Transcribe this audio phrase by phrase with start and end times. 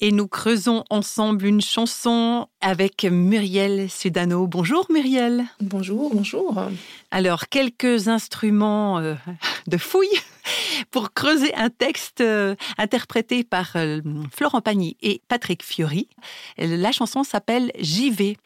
[0.00, 4.46] Et nous creusons ensemble une chanson avec Muriel Sudano.
[4.46, 5.44] Bonjour Muriel.
[5.60, 6.62] Bonjour, bonjour.
[7.10, 9.14] Alors, quelques instruments euh,
[9.66, 10.08] de fouille
[10.90, 14.00] pour creuser un texte euh, interprété par euh,
[14.32, 16.08] Florent Pagny et Patrick Fiori.
[16.58, 18.36] La chanson s'appelle J'y vais.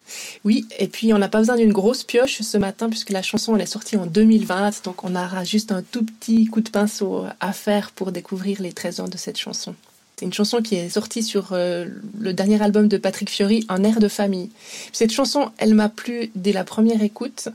[0.44, 3.54] Oui, et puis on n'a pas besoin d'une grosse pioche ce matin puisque la chanson
[3.54, 7.24] elle est sortie en 2020, donc on aura juste un tout petit coup de pinceau
[7.40, 9.74] à faire pour découvrir les trésors de cette chanson.
[10.16, 11.86] C'est une chanson qui est sortie sur euh,
[12.18, 14.50] le dernier album de Patrick Fiori, Un air de famille.
[14.92, 17.48] Cette chanson, elle m'a plu dès la première écoute.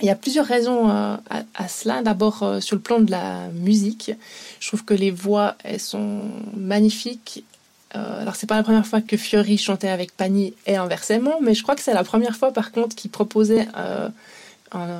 [0.00, 1.16] Il y a plusieurs raisons euh,
[1.54, 2.02] à, cela.
[2.02, 4.12] D'abord, euh, sur le plan de la musique,
[4.60, 6.22] je trouve que les voix, elles sont
[6.56, 7.44] magnifiques.
[7.92, 11.62] alors, c'est pas la première fois que Fiori chantait avec Pagny et inversement, mais je
[11.62, 13.68] crois que c'est la première fois, par contre, qu'il proposait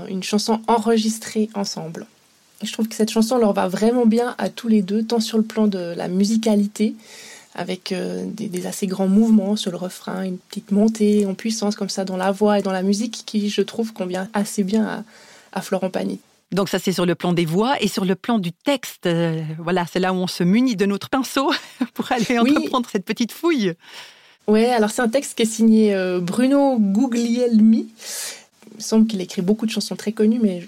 [0.08, 2.06] une chanson enregistrée ensemble
[2.64, 5.38] je trouve que cette chanson leur va vraiment bien à tous les deux, tant sur
[5.38, 6.94] le plan de la musicalité,
[7.54, 11.88] avec euh, des, assez grands mouvements sur le refrain, une petite montée en puissance comme
[11.88, 15.04] ça dans la voix et dans la musique qui, je trouve, convient assez bien
[15.52, 16.18] à, Florent Pagny.
[16.50, 19.06] Donc ça c'est sur le plan des voix et sur le plan du texte.
[19.06, 21.52] Euh, voilà, c'est là où on se munit de notre pinceau
[21.94, 23.74] pour aller entreprendre cette petite fouille.
[24.46, 27.88] Oui, alors c'est un texte qui est signé euh, Bruno Guglielmi
[28.74, 30.66] il me semble qu'il écrit beaucoup de chansons très connues, mais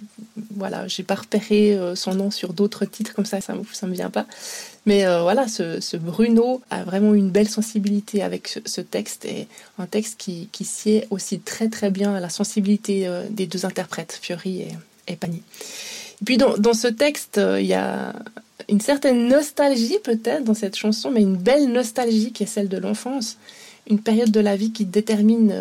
[0.54, 3.94] voilà, j'ai pas repéré euh, son nom sur d'autres titres comme ça, ça, ça me
[3.94, 4.26] vient pas.
[4.86, 9.48] Mais euh, voilà, ce, Bruno a vraiment une belle sensibilité avec ce, texte et
[9.78, 14.18] un texte qui, sied aussi très très bien à la sensibilité euh, des deux interprètes,
[14.22, 14.68] Fiori et,
[15.08, 15.42] et Pani.
[16.22, 18.14] Et puis dans ce texte, il y a
[18.70, 22.78] une certaine nostalgie peut-être dans cette chanson, mais une belle nostalgie qui est celle de
[22.78, 23.36] l'enfance,
[23.90, 25.52] une période de la vie qui détermine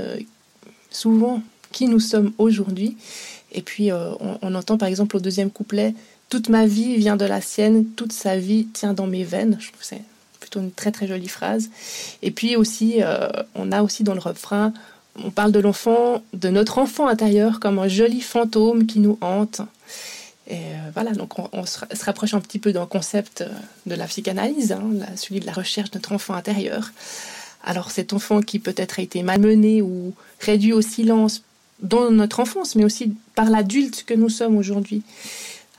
[0.92, 1.42] souvent
[1.76, 2.96] qui nous sommes aujourd'hui.
[3.52, 5.94] Et puis euh, on, entend par exemple au deuxième couplet
[6.30, 9.58] Toute ma vie vient de la sienne, toute sa vie tient dans mes veines.
[9.60, 10.02] Je trouve que c'est
[10.40, 11.70] plutôt une très très jolie phrase.
[12.22, 14.74] Et puis aussi, euh, on a aussi dans le refrain,
[15.22, 19.62] on parle de l'enfant, de notre enfant intérieur comme un joli fantôme qui nous hante.
[20.48, 23.44] Et euh, voilà, donc on, se, rapproche un petit peu d'un concept
[23.86, 24.84] de la psychanalyse, hein,
[25.18, 26.92] celui de la recherche de notre enfant intérieur.
[27.66, 31.42] Alors cet enfant qui peut-être a été malmené ou réduit au silence
[31.82, 35.04] dans notre enfance, mais aussi par l'adulte que nous sommes aujourd'hui.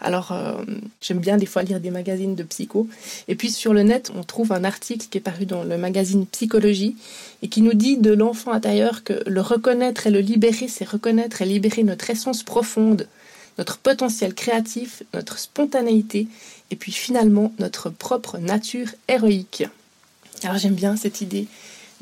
[0.01, 0.63] Alors, euh,
[1.01, 2.87] j'aime bien des fois lire des magazines de psycho.
[3.29, 6.27] Et puis sur le net, on trouve un article qui est paru dans le magazine
[6.27, 6.97] Psychologie
[7.43, 11.41] et qui nous dit de l'enfant intérieur que le reconnaître et le libérer, c'est reconnaître
[11.41, 13.09] et libérer notre essence profonde,
[13.57, 16.29] notre potentiel créatif, notre spontanéité
[16.71, 19.65] et puis finalement notre propre nature héroïque.
[20.43, 21.47] Alors j'aime bien cette idée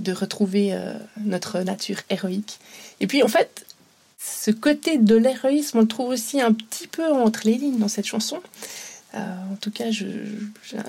[0.01, 0.95] de retrouver euh,
[1.25, 2.59] notre nature héroïque.
[2.99, 3.64] Et puis en fait,
[4.25, 7.89] ce côté de l'héroïsme, on le trouve aussi un petit peu entre les lignes dans
[7.89, 8.41] cette chanson.
[9.15, 9.19] Euh,
[9.53, 9.85] en tout cas,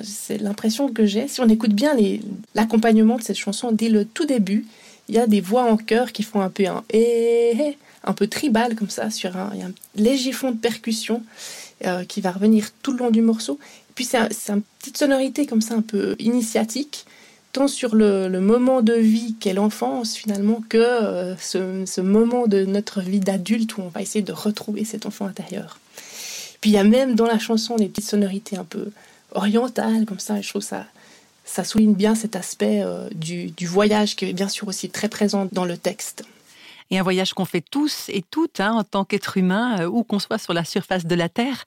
[0.03, 1.27] c'est l'impression que j'ai.
[1.27, 1.95] Si on écoute bien
[2.53, 4.65] l'accompagnement de cette chanson dès le tout début,
[5.09, 8.27] il y a des voix en chœur qui font un peu un et un peu
[8.27, 11.21] tribal comme ça, sur un, il y a un léger fond de percussion
[11.85, 13.59] euh, qui va revenir tout le long du morceau.
[13.95, 17.05] Puis c'est une petite sonorité comme ça un peu initiatique
[17.55, 22.99] tant sur le, moment de vie qu'est l'enfance finalement que euh, ce, moment de notre
[22.99, 25.79] vie d'adulte où on va essayer de retrouver cet enfant intérieur.
[26.59, 28.89] Puis il y a même dans la chanson des petites sonorités un peu
[29.31, 30.85] orientales comme ça, je trouve ça
[31.45, 35.07] ça souligne bien cet aspect euh, du, du voyage qui est bien sûr aussi très
[35.07, 36.25] présent dans le texte
[36.91, 40.03] et un voyage qu'on fait tous et toutes hein, en tant qu'être humain, euh, où
[40.03, 41.65] qu'on soit sur la surface de la Terre.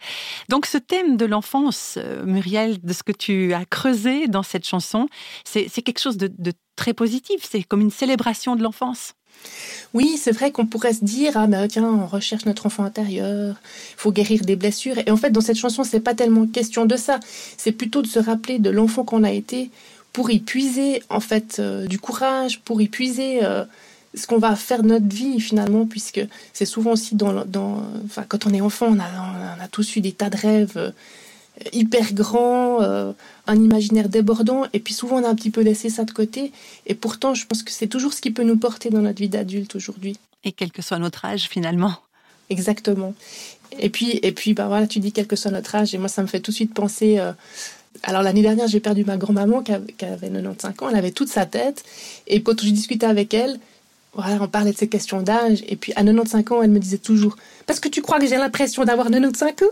[0.48, 4.66] Donc ce thème de l'enfance, euh, Muriel, de ce que tu as creusé dans cette
[4.66, 5.08] chanson,
[5.44, 6.30] c'est quelque chose de,
[6.76, 9.14] très positif, c'est comme une célébration de l'enfance.
[9.94, 13.56] Oui, c'est vrai qu'on pourrait se dire ah ben tiens, on recherche notre enfant intérieur,
[13.92, 16.86] il faut guérir des blessures et en fait dans cette chanson, c'est pas tellement question
[16.86, 17.20] de ça,
[17.56, 19.70] c'est plutôt de se rappeler de l'enfant qu'on a été
[20.12, 23.40] pour y puiser en fait euh, du courage, pour y puiser
[24.18, 26.20] ce qu'on va faire de notre vie finalement, puisque
[26.52, 29.96] c'est souvent aussi dans, dans enfin, quand on est enfant, on a, on a tous
[29.96, 30.90] eu des tas de rêves euh,
[31.72, 33.12] hyper grands, euh,
[33.46, 36.52] un imaginaire débordant, et puis souvent on a un petit peu laissé ça de côté,
[36.86, 39.28] et pourtant je pense que c'est toujours ce qui peut nous porter dans notre vie
[39.28, 40.16] d'adulte aujourd'hui.
[40.44, 41.94] Et quel que soit notre âge finalement.
[42.50, 43.14] Exactement.
[43.78, 46.08] Et puis, et puis bah voilà, tu dis quel que soit notre âge, et moi
[46.08, 47.18] ça me fait tout de suite penser.
[47.18, 47.32] Euh,
[48.04, 51.46] alors l'année dernière, j'ai perdu ma grand-maman qui avait 95 ans, elle avait toute sa
[51.46, 51.84] tête,
[52.26, 53.58] et quand je discutais avec elle,
[54.14, 56.98] voilà, on parlait de ces questions d'âge, et puis à 95 ans, elle me disait
[56.98, 59.66] toujours Parce que tu crois que j'ai l'impression d'avoir 95 ans?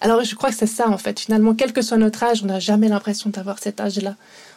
[0.00, 1.20] Alors je crois que c'est ça en fait.
[1.20, 4.16] Finalement, quel que soit notre âge, on n'a jamais l'impression d'avoir cet âge-là.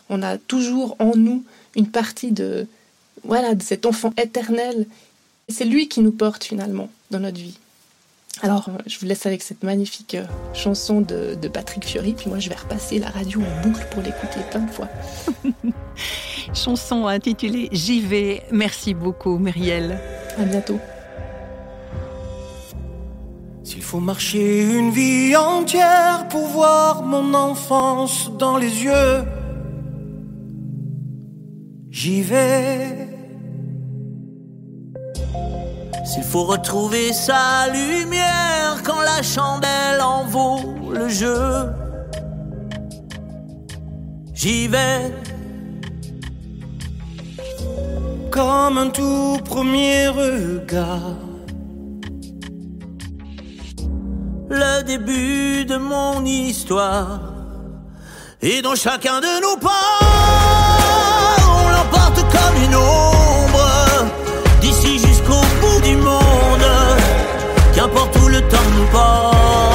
[0.09, 1.43] On a toujours en nous
[1.75, 2.67] une partie de,
[3.23, 4.85] voilà, de cet enfant éternel.
[5.47, 7.57] C'est lui qui nous porte finalement dans notre vie.
[8.41, 12.37] Alors, je vous laisse avec cette magnifique euh, chanson de, de, Patrick Fiori, puis moi
[12.37, 14.87] je vais repasser la radio en boucle pour l'écouter plein de fois.
[16.53, 18.43] chanson intitulée J'y vais.
[18.51, 19.99] Merci beaucoup, Muriel.
[20.37, 20.79] À bientôt.
[23.63, 29.23] S'il faut marcher une vie entière pour voir mon enfance dans les yeux,
[31.89, 33.09] j'y vais.
[36.05, 41.65] S'il faut retrouver sa lumière quand la chandelle en vaut le jeu,
[44.33, 45.11] j'y vais.
[48.37, 51.17] Comme un tout premier regard,
[54.47, 57.19] le début de mon histoire,
[58.43, 59.97] et dans chacun de nos pas,
[61.49, 64.05] on l'emporte comme une ombre,
[64.61, 66.69] d'ici jusqu'au bout du monde,
[67.73, 69.66] qu'importe où le temps nous portera.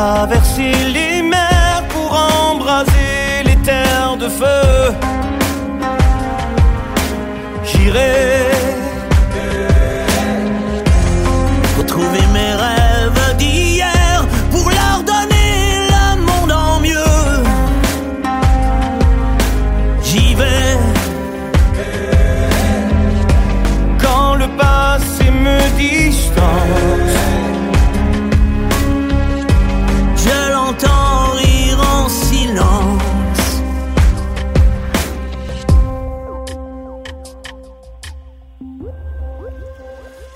[0.00, 4.94] Traverser les mers pour embraser les terres de feu,
[7.68, 8.29] j'irai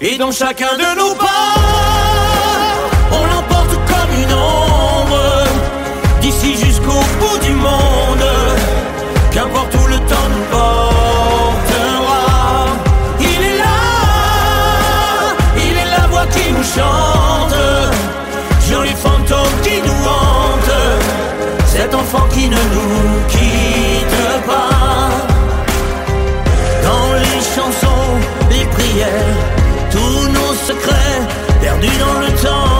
[0.06, 1.54] Et dans chacun de nos pas,
[3.10, 5.44] on l'emporte comme une ombre,
[6.20, 8.28] d'ici jusqu'au bout du monde,
[9.32, 12.20] qu'importe où le temps nous portera.
[13.18, 13.80] Il est là,
[15.56, 17.54] il est la voix qui nous chante,
[18.68, 20.76] joli fantôme qui nous hante,
[21.64, 25.08] cet enfant qui ne nous quitte pas.
[26.82, 28.10] Dans les chansons,
[28.50, 29.53] les prières,
[30.64, 31.20] secrets
[31.60, 32.73] perdus dans le temps.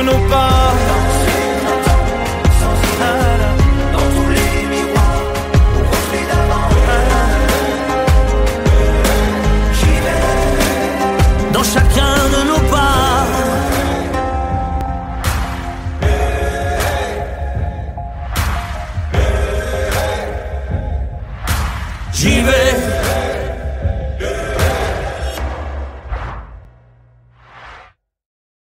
[0.00, 0.29] Chacun